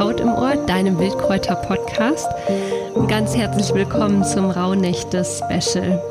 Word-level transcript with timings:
Kraut 0.00 0.18
im 0.18 0.32
Ohr, 0.32 0.56
deinem 0.56 0.98
Wildkräuter-Podcast. 0.98 2.26
Ganz 3.06 3.36
herzlich 3.36 3.74
willkommen 3.74 4.24
zum 4.24 4.50
Rauhnächte-Special. 4.50 6.02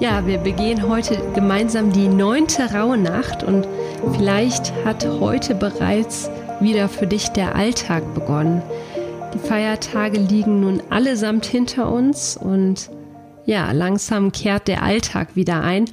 Ja, 0.00 0.26
wir 0.26 0.38
begehen 0.38 0.88
heute 0.88 1.20
gemeinsam 1.34 1.92
die 1.92 2.08
neunte 2.08 2.72
Rauhnacht 2.72 3.42
und 3.42 3.68
vielleicht 4.16 4.72
hat 4.86 5.06
heute 5.06 5.54
bereits 5.54 6.30
wieder 6.60 6.88
für 6.88 7.06
dich 7.06 7.28
der 7.28 7.56
Alltag 7.56 8.14
begonnen. 8.14 8.62
Die 9.34 9.38
Feiertage 9.38 10.18
liegen 10.18 10.60
nun 10.60 10.82
allesamt 10.88 11.44
hinter 11.44 11.92
uns 11.92 12.38
und 12.38 12.88
ja, 13.44 13.70
langsam 13.72 14.32
kehrt 14.32 14.66
der 14.66 14.82
Alltag 14.82 15.36
wieder 15.36 15.60
ein. 15.60 15.90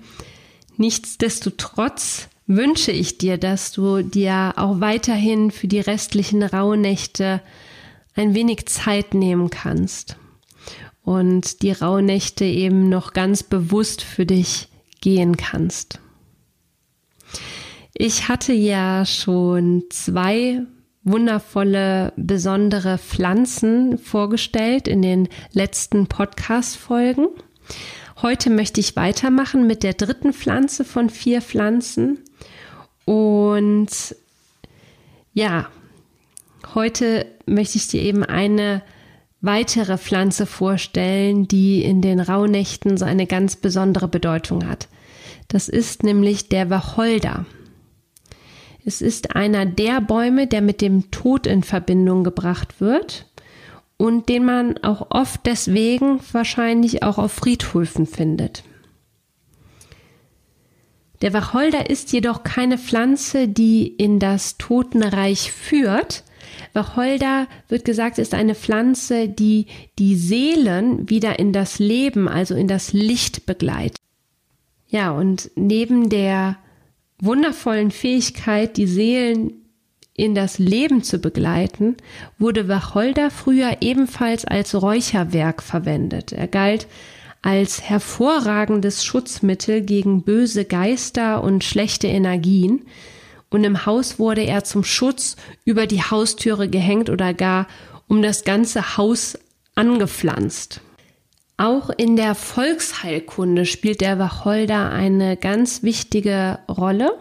Nichtsdestotrotz 0.78 2.30
wünsche 2.48 2.91
ich 2.91 3.18
dir, 3.18 3.38
dass 3.38 3.71
du 3.71 4.02
dir 4.02 4.54
auch 4.55 4.79
weiterhin 4.79 5.52
für 5.52 5.68
die 5.68 5.82
restlichen 5.82 6.41
Rauhnächte 6.43 7.41
ein 8.16 8.34
wenig 8.34 8.66
Zeit 8.68 9.14
nehmen 9.14 9.50
kannst 9.50 10.18
und 11.04 11.61
die 11.61 11.71
Rauhnächte 11.71 12.46
eben 12.46 12.89
noch 12.89 13.14
ganz 13.14 13.43
bewusst 13.43 14.02
für 14.02 14.25
dich 14.25 14.69
gehen 15.02 15.38
kannst. 15.38 16.00
Ich 17.93 18.28
hatte 18.28 18.54
ja 18.54 19.05
schon 19.05 19.83
zwei 19.89 20.61
wundervolle, 21.04 22.14
besondere 22.18 22.97
Pflanzen 22.97 23.97
vorgestellt 23.97 24.88
in 24.88 25.02
den 25.02 25.29
letzten 25.54 26.07
Podcast-Folgen. 26.07 27.27
Heute 28.21 28.50
möchte 28.50 28.82
ich 28.82 28.96
weitermachen 28.96 29.68
mit 29.68 29.83
der 29.83 29.93
dritten 29.93 30.33
Pflanze 30.33 30.83
von 30.83 31.10
vier 31.10 31.41
Pflanzen. 31.41 32.19
Und 33.08 33.88
ja, 35.34 35.70
heute 36.75 37.25
möchte 37.45 37.78
ich 37.78 37.88
dir 37.88 38.02
eben 38.02 38.25
eine 38.25 38.81
weitere 39.39 39.97
Pflanze 39.97 40.45
vorstellen, 40.45 41.47
die 41.47 41.83
in 41.83 42.02
den 42.02 42.19
Rauhnächten 42.19 42.97
so 42.97 43.05
eine 43.05 43.25
ganz 43.25 43.55
besondere 43.55 44.09
Bedeutung 44.09 44.67
hat. 44.67 44.89
Das 45.47 45.69
ist 45.69 46.03
nämlich 46.03 46.50
der 46.50 46.69
Wacholder. 46.69 47.45
Es 48.83 49.02
ist 49.02 49.38
einer 49.38 49.66
der 49.66 50.02
Bäume, 50.02 50.45
der 50.45 50.61
mit 50.61 50.81
dem 50.81 51.09
Tod 51.09 51.47
in 51.47 51.63
Verbindung 51.63 52.25
gebracht 52.25 52.81
wird 52.81 53.25
und 53.95 54.28
den 54.28 54.44
man 54.44 54.80
auch 54.80 55.11
oft 55.11 55.45
deswegen 55.45 56.19
wahrscheinlich 56.33 57.03
auch 57.03 57.17
auf 57.17 57.31
Friedhöfen 57.31 58.05
findet. 58.05 58.66
Der 61.21 61.33
Wacholder 61.33 61.89
ist 61.89 62.11
jedoch 62.13 62.43
keine 62.43 62.77
Pflanze, 62.77 63.47
die 63.47 63.87
in 63.87 64.19
das 64.19 64.57
Totenreich 64.57 65.51
führt. 65.51 66.23
Wacholder 66.73 67.47
wird 67.67 67.85
gesagt, 67.85 68.19
ist 68.19 68.33
eine 68.33 68.55
Pflanze, 68.55 69.27
die 69.27 69.65
die 69.97 70.15
Seelen 70.15 71.09
wieder 71.09 71.39
in 71.39 71.53
das 71.53 71.79
Leben, 71.79 72.27
also 72.27 72.55
in 72.55 72.67
das 72.67 72.93
Licht 72.93 73.45
begleitet. 73.45 73.97
Ja, 74.89 75.11
und 75.11 75.51
neben 75.55 76.09
der 76.09 76.57
wundervollen 77.19 77.91
Fähigkeit, 77.91 78.77
die 78.77 78.88
Seelen 78.88 79.53
in 80.13 80.33
das 80.33 80.59
Leben 80.59 81.03
zu 81.03 81.19
begleiten, 81.19 81.97
wurde 82.38 82.67
Wacholder 82.67 83.29
früher 83.29 83.77
ebenfalls 83.81 84.45
als 84.45 84.79
Räucherwerk 84.79 85.61
verwendet. 85.61 86.31
Er 86.31 86.47
galt 86.47 86.88
als 87.41 87.81
hervorragendes 87.81 89.03
Schutzmittel 89.03 89.81
gegen 89.81 90.23
böse 90.23 90.66
Geister 90.66 91.44
und 91.44 91.63
schlechte 91.63 92.07
Energien, 92.07 92.85
und 93.49 93.63
im 93.63 93.85
Haus 93.85 94.19
wurde 94.19 94.41
er 94.41 94.63
zum 94.66 94.83
Schutz 94.83 95.38
über 95.63 95.88
die 95.88 96.02
Haustüre 96.02 96.67
gehängt 96.69 97.09
oder 97.09 97.33
gar 97.33 97.67
um 98.07 98.21
das 98.21 98.44
ganze 98.44 98.97
Haus 98.97 99.38
angepflanzt. 99.75 100.81
Auch 101.57 101.89
in 101.89 102.16
der 102.16 102.35
Volksheilkunde 102.35 103.66
spielt 103.66 104.01
der 104.01 104.19
Wacholder 104.19 104.91
eine 104.91 105.38
ganz 105.38 105.81
wichtige 105.81 106.59
Rolle. 106.69 107.17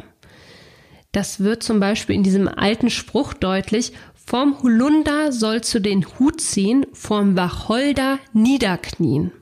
Das 1.13 1.41
wird 1.41 1.63
zum 1.63 1.81
Beispiel 1.81 2.15
in 2.15 2.23
diesem 2.23 2.47
alten 2.47 2.91
Spruch 2.91 3.33
deutlich, 3.33 3.93
vom 4.15 4.61
Holunder 4.63 5.31
sollst 5.33 5.73
du 5.73 5.81
den 5.81 6.05
Hut 6.19 6.41
ziehen, 6.41 6.85
vom 6.93 7.37
Wacholder 7.37 8.19
niederknien. 8.33 9.33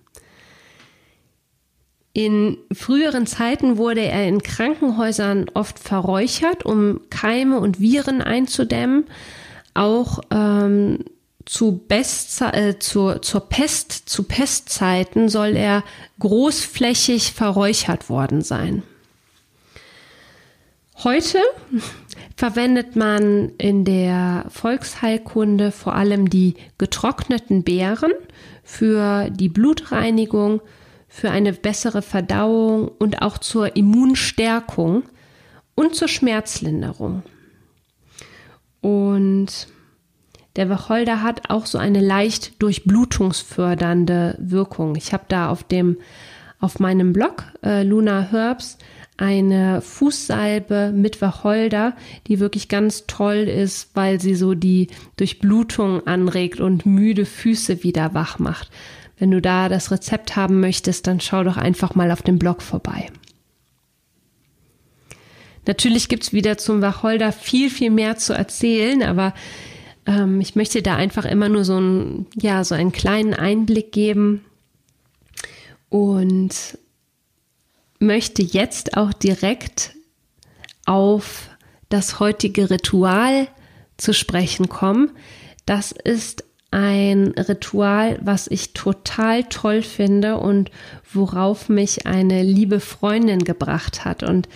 In 2.15 2.59
früheren 2.73 3.27
Zeiten 3.27 3.77
wurde 3.77 4.03
er 4.03 4.29
in 4.29 4.41
Krankenhäusern 4.41 5.47
oft 5.53 5.81
verräuchert, 5.81 6.65
um 6.65 7.01
Keime 7.11 7.59
und 7.59 7.81
Viren 7.81 8.23
einzudämmen. 8.23 9.07
Auch 9.75 10.21
ähm, 10.31 11.01
zu 11.45 11.83
Best, 11.89 12.41
äh, 12.41 12.79
zur, 12.79 13.21
zur 13.21 13.49
Pest, 13.49 14.09
zu 14.09 14.23
Pestzeiten 14.23 15.29
soll 15.29 15.57
er 15.57 15.83
großflächig 16.21 17.33
verräuchert 17.33 18.09
worden 18.09 18.43
sein. 18.43 18.85
Heute 21.03 21.39
verwendet 22.37 22.95
man 22.95 23.51
in 23.59 23.85
der 23.85 24.47
Volksheilkunde 24.51 25.73
vor 25.73 25.97
allem 25.97 26.31
die 26.31 26.55
getrockneten 26.79 27.65
Beeren 27.65 28.13
für 28.63 29.29
die 29.31 29.49
Blutreinigung, 29.49 30.61
für 31.15 31.31
eine 31.31 31.53
bessere 31.53 32.03
Verdauung 32.03 32.89
und 32.89 33.23
auch 33.23 33.39
zur 33.39 33.77
Immunstärkung 33.77 35.05
und 35.77 35.95
zur 35.95 36.09
Schmerzlinderung. 36.09 37.23
Und 38.81 39.69
der 40.57 40.69
Wacholder 40.69 41.23
hat 41.23 41.51
auch 41.51 41.67
so 41.67 41.79
eine 41.79 42.01
leicht 42.01 42.61
durchblutungsfördernde 42.61 44.37
Wirkung. 44.41 44.97
Ich 44.97 45.13
habe 45.13 45.23
da 45.29 45.51
auf 45.51 45.63
dem 45.63 45.99
auf 46.59 46.81
meinem 46.81 47.13
Blog 47.13 47.45
äh, 47.65 47.85
Luna 47.85 48.33
Herbs 48.33 48.79
eine 49.17 49.83
Fußsalbe 49.83 50.91
mit 50.93 51.23
Wacholder, 51.23 51.95
die 52.27 52.41
wirklich 52.41 52.69
ganz 52.69 53.07
toll 53.07 53.49
ist, 53.49 53.91
weil 53.95 54.21
sie 54.21 54.35
so 54.35 54.55
die 54.55 54.89
Durchblutung 55.17 56.09
anregt 56.09 56.59
und 56.59 56.87
müde 56.87 57.25
Füße 57.25 57.85
wieder 57.85 58.15
wach 58.15 58.41
macht. 58.41 58.71
Wenn 59.25 59.31
du 59.31 59.41
da 59.41 59.71
das 59.71 59.91
Rezept 59.91 60.37
haben 60.37 60.61
möchtest, 60.61 61.07
dann 61.07 61.19
schau 61.19 61.45
doch 61.45 61.57
einfach 61.57 61.95
mal 61.95 62.11
auf 62.11 62.21
dem 62.21 62.39
Blog 62.39 62.61
vorbei. 62.61 63.11
Natürlich 65.67 66.11
gibt's 66.11 66.35
wieder 66.35 66.59
zum 66.59 66.83
Wacholder 66.83 67.33
viel, 67.33 67.71
viel 67.71 67.89
mehr 67.91 68.19
zu 68.19 68.35
erzählen, 68.35 69.03
aber 69.03 69.33
ähm, 70.05 70.43
ich 70.43 70.57
möchte 70.57 70.83
da 70.83 70.97
einfach 70.97 71.25
immer 71.25 71.49
nur 71.49 71.65
so, 71.65 71.81
ein, 71.81 72.27
ja, 72.35 72.65
so 72.65 72.75
einen 72.75 72.93
kleinen 72.93 73.33
Einblick 73.33 73.93
geben 73.93 74.45
und 75.89 76.77
möchte 77.99 78.43
jetzt 78.43 78.95
auch 78.99 79.15
direkt 79.15 79.95
auf 80.85 81.49
das 81.89 82.21
heutige 82.21 82.69
Ritual 82.69 83.49
zu 83.97 84.13
sprechen 84.13 84.69
kommen. 84.69 85.13
Das 85.65 85.93
ist 85.93 86.44
ein 86.75 87.29
Ritual, 87.39 88.19
was 88.21 88.49
ich 88.49 88.73
total 88.73 89.45
toll 89.45 89.81
finde 89.81 90.39
und 90.39 90.73
worauf 91.13 91.69
mich 91.69 92.05
eine 92.05 92.43
liebe 92.43 92.81
Freundin 92.81 93.45
gebracht 93.45 94.05
hat. 94.05 94.25
Und 94.25 94.49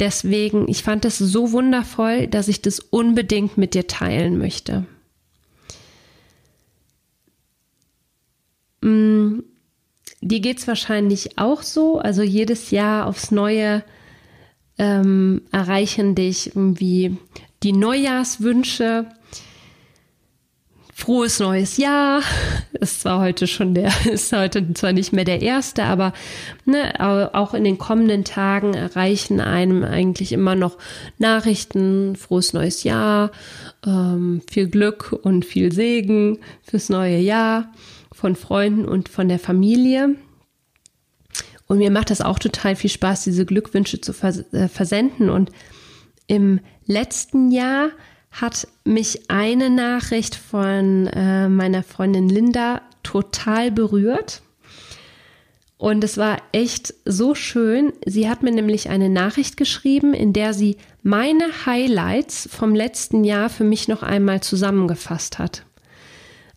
deswegen, 0.00 0.66
ich 0.66 0.82
fand 0.82 1.04
es 1.04 1.18
so 1.18 1.52
wundervoll, 1.52 2.26
dass 2.26 2.48
ich 2.48 2.60
das 2.60 2.80
unbedingt 2.80 3.56
mit 3.56 3.74
dir 3.74 3.86
teilen 3.86 4.36
möchte. 4.36 4.84
Mm, 8.80 9.38
dir 10.20 10.40
geht 10.40 10.58
es 10.58 10.66
wahrscheinlich 10.66 11.38
auch 11.38 11.62
so. 11.62 12.00
Also 12.00 12.22
jedes 12.22 12.72
Jahr 12.72 13.06
aufs 13.06 13.30
Neue 13.30 13.84
ähm, 14.76 15.42
erreichen 15.52 16.16
dich 16.16 16.48
irgendwie 16.48 17.16
die 17.62 17.72
Neujahrswünsche 17.72 19.06
frohes 21.00 21.40
neues 21.40 21.76
Jahr. 21.76 22.22
Ist 22.72 23.00
zwar 23.00 23.20
heute 23.20 23.46
schon 23.46 23.74
der, 23.74 23.92
ist 24.10 24.32
heute 24.32 24.72
zwar 24.74 24.92
nicht 24.92 25.12
mehr 25.12 25.24
der 25.24 25.42
erste, 25.42 25.84
aber 25.84 26.12
ne, 26.64 26.94
auch 27.34 27.54
in 27.54 27.64
den 27.64 27.78
kommenden 27.78 28.24
Tagen 28.24 28.74
erreichen 28.74 29.40
einem 29.40 29.82
eigentlich 29.82 30.32
immer 30.32 30.54
noch 30.54 30.78
Nachrichten, 31.18 32.16
frohes 32.16 32.52
neues 32.52 32.84
Jahr, 32.84 33.30
ähm, 33.86 34.42
viel 34.50 34.68
Glück 34.68 35.18
und 35.22 35.44
viel 35.44 35.72
Segen 35.72 36.38
fürs 36.62 36.88
neue 36.88 37.18
Jahr 37.18 37.72
von 38.12 38.36
Freunden 38.36 38.84
und 38.84 39.08
von 39.08 39.28
der 39.28 39.38
Familie. 39.38 40.16
Und 41.66 41.78
mir 41.78 41.90
macht 41.90 42.10
das 42.10 42.20
auch 42.20 42.38
total 42.38 42.76
viel 42.76 42.90
Spaß, 42.90 43.24
diese 43.24 43.46
Glückwünsche 43.46 44.00
zu 44.00 44.12
vers 44.12 44.52
äh, 44.52 44.68
versenden. 44.68 45.30
Und 45.30 45.50
im 46.26 46.60
letzten 46.84 47.50
Jahr 47.50 47.90
hat 48.30 48.68
mich 48.84 49.30
eine 49.30 49.70
Nachricht 49.70 50.34
von 50.34 51.06
äh, 51.08 51.48
meiner 51.48 51.82
Freundin 51.82 52.28
Linda 52.28 52.82
total 53.02 53.70
berührt. 53.70 54.42
Und 55.76 56.04
es 56.04 56.18
war 56.18 56.36
echt 56.52 56.92
so 57.06 57.34
schön. 57.34 57.94
Sie 58.04 58.28
hat 58.28 58.42
mir 58.42 58.52
nämlich 58.52 58.90
eine 58.90 59.08
Nachricht 59.08 59.56
geschrieben, 59.56 60.12
in 60.12 60.34
der 60.34 60.52
sie 60.52 60.76
meine 61.02 61.46
Highlights 61.64 62.48
vom 62.52 62.74
letzten 62.74 63.24
Jahr 63.24 63.48
für 63.48 63.64
mich 63.64 63.88
noch 63.88 64.02
einmal 64.02 64.42
zusammengefasst 64.42 65.38
hat. 65.38 65.64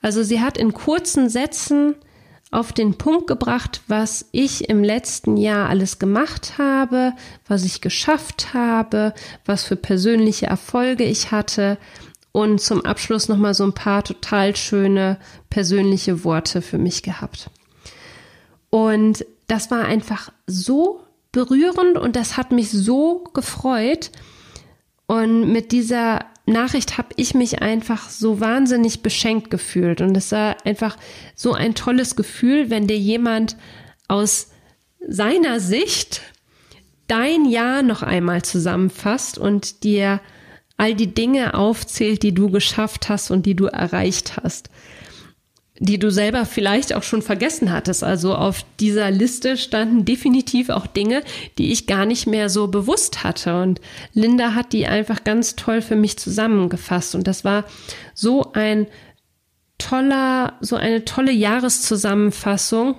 Also 0.02 0.24
sie 0.24 0.42
hat 0.42 0.58
in 0.58 0.74
kurzen 0.74 1.30
Sätzen 1.30 1.96
auf 2.54 2.74
den 2.74 2.98
Punkt 2.98 3.28
gebracht, 3.28 3.82
was 3.88 4.26
ich 4.32 4.70
im 4.70 4.84
letzten 4.84 5.38
Jahr 5.38 5.70
alles 5.70 6.00
gemacht 6.00 6.58
habe, 6.58 7.14
was 7.48 7.66
ich 7.66 7.82
geschafft 7.82 8.54
habe, 8.54 9.14
was 9.46 9.64
für 9.64 9.76
persönliche 9.76 10.46
Erfolge 10.46 11.04
ich 11.04 11.32
hatte 11.32 11.78
und 12.32 12.60
zum 12.60 12.84
Abschluss 12.86 13.30
nochmal 13.30 13.54
so 13.54 13.64
ein 13.64 13.74
paar 13.74 14.04
total 14.04 14.56
schöne 14.56 15.18
persönliche 15.50 16.24
Worte 16.24 16.62
für 16.62 16.78
mich 16.78 17.04
gehabt. 17.04 17.50
Und 18.70 19.26
das 19.48 19.70
war 19.70 19.86
einfach 19.86 20.32
so 20.48 21.02
berührend 21.32 21.98
und 21.98 22.16
das 22.16 22.38
hat 22.38 22.52
mich 22.52 22.72
so 22.72 23.24
gefreut. 23.34 24.12
Und 25.06 25.52
mit 25.52 25.72
dieser 25.72 26.26
Nachricht 26.46 26.98
habe 26.98 27.10
ich 27.16 27.34
mich 27.34 27.62
einfach 27.62 28.10
so 28.10 28.40
wahnsinnig 28.40 29.02
beschenkt 29.02 29.50
gefühlt. 29.50 30.02
Und 30.02 30.16
es 30.18 30.32
war 30.32 30.58
einfach 30.66 30.98
so 31.36 31.54
ein 31.54 31.74
tolles 31.74 32.16
Gefühl, 32.16 32.70
wenn 32.70 32.88
dir 32.88 32.98
jemand 32.98 33.56
aus 34.08 34.50
seiner 35.08 35.60
Sicht 35.60 36.22
dein 37.08 37.46
Jahr 37.46 37.82
noch 37.82 38.02
einmal 38.02 38.42
zusammenfasst 38.42 39.38
und 39.38 39.84
dir 39.84 40.20
all 40.78 40.96
die 40.96 41.14
Dinge 41.14 41.54
aufzählt, 41.54 42.24
die 42.24 42.34
du 42.34 42.50
geschafft 42.50 43.10
hast 43.10 43.32
und 43.32 43.46
die 43.46 43.56
du 43.56 43.66
erreicht 43.66 44.38
hast 44.38 44.70
die 45.80 45.98
du 45.98 46.12
selber 46.12 46.46
vielleicht 46.46 46.94
auch 46.94 47.04
schon 47.04 47.22
vergessen 47.22 47.72
hattest. 47.72 48.04
Also 48.04 48.36
auf 48.36 48.64
dieser 48.80 49.10
Liste 49.10 49.58
standen 49.58 50.06
definitiv 50.06 50.70
auch 50.70 50.86
Dinge, 50.86 51.24
die 51.58 51.72
ich 51.72 51.88
gar 51.88 52.06
nicht 52.06 52.28
mehr 52.28 52.50
so 52.50 52.68
bewusst 52.68 53.24
hatte. 53.24 53.62
Und 53.62 53.82
Linda 54.14 54.54
hat 54.54 54.72
die 54.72 54.86
einfach 54.86 55.24
ganz 55.24 55.56
toll 55.56 55.82
für 55.82 55.96
mich 55.96 56.18
zusammengefasst. 56.18 57.16
Und 57.16 57.28
das 57.28 57.44
war 57.44 57.66
so 58.14 58.54
ein 58.54 58.88
toller, 59.80 60.54
so 60.62 60.76
eine 60.76 61.06
tolle 61.06 61.32
Jahreszusammenfassung. 61.32 62.96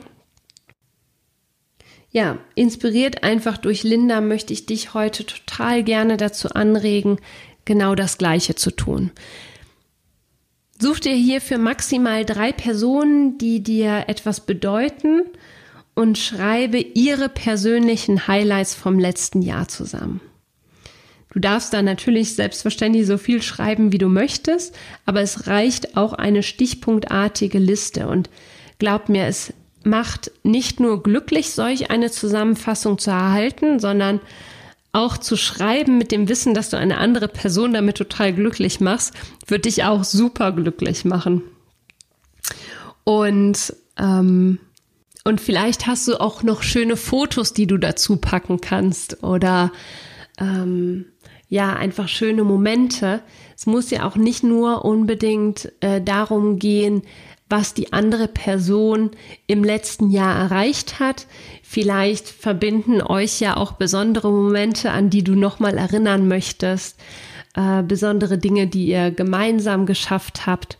Ja, 2.10 2.38
inspiriert 2.54 3.22
einfach 3.22 3.56
durch 3.56 3.84
Linda 3.84 4.20
möchte 4.20 4.52
ich 4.52 4.66
dich 4.66 4.94
heute 4.94 5.26
total 5.26 5.82
gerne 5.84 6.16
dazu 6.16 6.50
anregen, 6.50 7.18
genau 7.64 7.94
das 7.94 8.18
Gleiche 8.18 8.56
zu 8.56 8.70
tun. 8.70 9.10
Such 10.80 11.00
dir 11.00 11.14
hierfür 11.14 11.58
maximal 11.58 12.24
drei 12.24 12.52
Personen, 12.52 13.38
die 13.38 13.62
dir 13.62 14.04
etwas 14.08 14.40
bedeuten 14.40 15.22
und 15.94 16.18
schreibe 16.18 16.78
ihre 16.78 17.28
persönlichen 17.28 18.26
Highlights 18.26 18.74
vom 18.74 18.98
letzten 18.98 19.42
Jahr 19.42 19.68
zusammen. 19.68 20.20
Du 21.32 21.40
darfst 21.40 21.72
da 21.72 21.82
natürlich 21.82 22.34
selbstverständlich 22.34 23.06
so 23.06 23.18
viel 23.18 23.42
schreiben, 23.42 23.92
wie 23.92 23.98
du 23.98 24.08
möchtest, 24.08 24.76
aber 25.04 25.20
es 25.20 25.48
reicht 25.48 25.96
auch 25.96 26.12
eine 26.12 26.42
stichpunktartige 26.42 27.58
Liste 27.58 28.08
und 28.08 28.30
glaub 28.78 29.08
mir, 29.08 29.26
es 29.26 29.52
macht 29.84 30.30
nicht 30.44 30.80
nur 30.80 31.02
glücklich, 31.02 31.50
solch 31.50 31.90
eine 31.90 32.10
Zusammenfassung 32.10 32.98
zu 32.98 33.10
erhalten, 33.10 33.80
sondern 33.80 34.20
auch 34.94 35.18
zu 35.18 35.36
schreiben 35.36 35.98
mit 35.98 36.12
dem 36.12 36.28
Wissen, 36.28 36.54
dass 36.54 36.70
du 36.70 36.76
eine 36.76 36.98
andere 36.98 37.28
Person 37.28 37.74
damit 37.74 37.96
total 37.96 38.32
glücklich 38.32 38.80
machst, 38.80 39.12
wird 39.46 39.64
dich 39.64 39.84
auch 39.84 40.04
super 40.04 40.52
glücklich 40.52 41.04
machen. 41.04 41.42
Und, 43.02 43.74
ähm, 43.98 44.58
und 45.24 45.40
vielleicht 45.40 45.86
hast 45.86 46.06
du 46.06 46.20
auch 46.20 46.42
noch 46.42 46.62
schöne 46.62 46.96
Fotos, 46.96 47.52
die 47.52 47.66
du 47.66 47.76
dazu 47.76 48.16
packen 48.16 48.60
kannst 48.60 49.22
oder 49.22 49.72
ähm, 50.38 51.06
ja, 51.48 51.74
einfach 51.74 52.08
schöne 52.08 52.44
Momente. 52.44 53.20
Es 53.56 53.66
muss 53.66 53.90
ja 53.90 54.06
auch 54.06 54.16
nicht 54.16 54.42
nur 54.42 54.84
unbedingt 54.84 55.72
äh, 55.80 56.00
darum 56.00 56.58
gehen, 56.58 57.02
was 57.48 57.74
die 57.74 57.92
andere 57.92 58.26
Person 58.26 59.10
im 59.46 59.62
letzten 59.62 60.10
Jahr 60.10 60.34
erreicht 60.36 60.98
hat. 60.98 61.26
Vielleicht 61.62 62.28
verbinden 62.28 63.02
euch 63.02 63.40
ja 63.40 63.56
auch 63.56 63.72
besondere 63.72 64.30
Momente, 64.30 64.90
an 64.90 65.10
die 65.10 65.22
du 65.22 65.34
nochmal 65.34 65.76
erinnern 65.76 66.26
möchtest, 66.26 66.98
äh, 67.54 67.82
besondere 67.82 68.38
Dinge, 68.38 68.66
die 68.66 68.86
ihr 68.86 69.10
gemeinsam 69.10 69.86
geschafft 69.86 70.46
habt. 70.46 70.78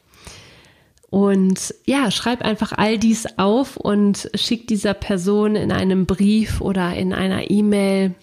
Und 1.11 1.75
ja, 1.87 2.11
schreib 2.11 2.43
einfach 2.43 2.73
all 2.73 2.99
dies 2.99 3.39
auf 3.39 3.77
und 3.77 4.29
schick 4.35 4.67
dieser 4.67 4.95
Person 4.95 5.55
in 5.55 5.71
einem 5.71 6.07
Brief 6.07 6.61
oder 6.61 6.95
in 6.97 7.13
einer 7.13 7.53
E-Mail 7.53 8.17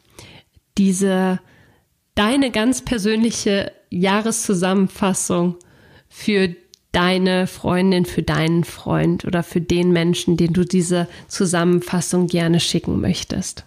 diese 0.78 1.40
deine 2.16 2.52
ganz 2.52 2.84
persönliche 2.84 3.72
Jahreszusammenfassung 3.90 5.56
für 6.10 6.56
deine 6.92 7.48
Freundin, 7.48 8.06
für 8.06 8.24
deinen 8.24 8.63
Freund 8.63 9.25
oder 9.25 9.44
für 9.44 9.62
den 9.62 9.92
Menschen, 9.92 10.38
den 10.38 10.54
du 10.54 10.66
diese 10.66 11.08
Zusammenfassung 11.28 12.28
gerne 12.28 12.60
schicken 12.60 13.00
möchtest. 13.00 13.66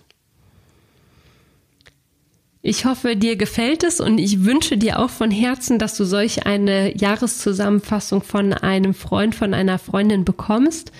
Ich 2.66 2.86
hoffe, 2.86 3.14
dir 3.14 3.36
gefällt 3.36 3.84
es 3.84 4.00
und 4.00 4.16
ich 4.16 4.44
wünsche 4.44 4.78
dir 4.78 4.98
auch 4.98 5.10
von 5.10 5.30
Herzen, 5.30 5.78
dass 5.78 5.98
du 5.98 6.04
solch 6.04 6.46
eine 6.46 6.96
Jahreszusammenfassung 6.96 8.22
von 8.22 8.54
einem 8.54 8.94
Freund, 8.94 9.34
von 9.34 9.52
einer 9.52 9.78
Freundin 9.78 10.24
bekommst. 10.24 10.90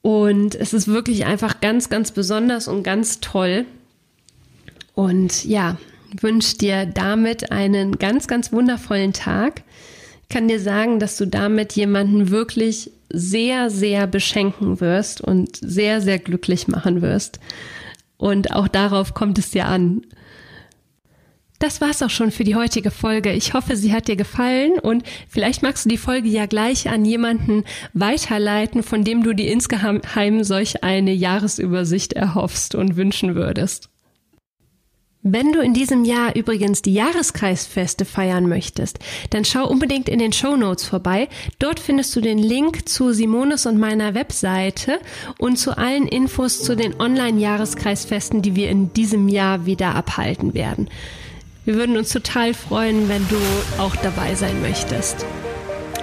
Und 0.00 0.54
es 0.54 0.74
ist 0.74 0.86
wirklich 0.86 1.26
einfach 1.26 1.60
ganz, 1.60 1.88
ganz 1.88 2.12
besonders 2.12 2.68
und 2.68 2.84
ganz 2.84 3.18
toll. 3.18 3.66
Und 4.94 5.44
ja, 5.44 5.76
wünsche 6.20 6.58
dir 6.58 6.86
damit 6.86 7.52
einen 7.52 7.98
ganz, 7.98 8.26
ganz 8.26 8.52
wundervollen 8.52 9.12
Tag 9.12 9.62
kann 10.32 10.48
dir 10.48 10.58
sagen, 10.58 10.98
dass 10.98 11.18
du 11.18 11.26
damit 11.26 11.74
jemanden 11.74 12.30
wirklich 12.30 12.90
sehr, 13.12 13.68
sehr 13.68 14.06
beschenken 14.06 14.80
wirst 14.80 15.20
und 15.20 15.56
sehr, 15.60 16.00
sehr 16.00 16.18
glücklich 16.18 16.68
machen 16.68 17.02
wirst. 17.02 17.38
Und 18.16 18.52
auch 18.52 18.66
darauf 18.66 19.12
kommt 19.12 19.38
es 19.38 19.50
dir 19.50 19.66
an. 19.66 20.02
Das 21.58 21.80
war's 21.80 22.02
auch 22.02 22.10
schon 22.10 22.30
für 22.30 22.44
die 22.44 22.56
heutige 22.56 22.90
Folge. 22.90 23.32
Ich 23.32 23.52
hoffe, 23.52 23.76
sie 23.76 23.92
hat 23.92 24.08
dir 24.08 24.16
gefallen 24.16 24.78
und 24.80 25.04
vielleicht 25.28 25.62
magst 25.62 25.84
du 25.84 25.90
die 25.90 25.98
Folge 25.98 26.28
ja 26.28 26.46
gleich 26.46 26.88
an 26.88 27.04
jemanden 27.04 27.64
weiterleiten, 27.92 28.82
von 28.82 29.04
dem 29.04 29.22
du 29.22 29.34
dir 29.34 29.52
insgeheim 29.52 30.42
solch 30.42 30.82
eine 30.82 31.12
Jahresübersicht 31.12 32.14
erhoffst 32.14 32.74
und 32.74 32.96
wünschen 32.96 33.34
würdest. 33.34 33.91
Wenn 35.24 35.52
du 35.52 35.60
in 35.60 35.72
diesem 35.72 36.04
Jahr 36.04 36.34
übrigens 36.34 36.82
die 36.82 36.94
Jahreskreisfeste 36.94 38.04
feiern 38.04 38.48
möchtest, 38.48 38.98
dann 39.30 39.44
schau 39.44 39.68
unbedingt 39.68 40.08
in 40.08 40.18
den 40.18 40.32
Show 40.32 40.56
Notes 40.56 40.84
vorbei. 40.84 41.28
Dort 41.60 41.78
findest 41.78 42.16
du 42.16 42.20
den 42.20 42.38
Link 42.38 42.88
zu 42.88 43.12
Simones 43.12 43.64
und 43.66 43.78
meiner 43.78 44.14
Webseite 44.14 44.98
und 45.38 45.60
zu 45.60 45.78
allen 45.78 46.08
Infos 46.08 46.64
zu 46.64 46.74
den 46.74 47.00
Online-Jahreskreisfesten, 47.00 48.42
die 48.42 48.56
wir 48.56 48.68
in 48.68 48.92
diesem 48.94 49.28
Jahr 49.28 49.64
wieder 49.64 49.94
abhalten 49.94 50.54
werden. 50.54 50.88
Wir 51.64 51.76
würden 51.76 51.96
uns 51.96 52.08
total 52.08 52.52
freuen, 52.52 53.08
wenn 53.08 53.24
du 53.28 53.36
auch 53.80 53.94
dabei 53.94 54.34
sein 54.34 54.60
möchtest. 54.60 55.24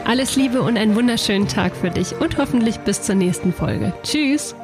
Alles 0.05 0.37
Liebe 0.37 0.61
und 0.61 0.77
einen 0.77 0.95
wunderschönen 0.95 1.49
Tag 1.49 1.75
für 1.75 1.89
dich 1.89 2.15
und 2.21 2.37
hoffentlich 2.37 2.77
bis 2.79 3.01
zur 3.01 3.15
nächsten 3.15 3.51
Folge. 3.51 3.91
Tschüss! 4.03 4.55